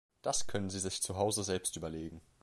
[0.23, 2.21] Das können sie sich zu Hause selbst überlegen.